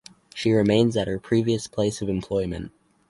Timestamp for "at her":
0.97-1.19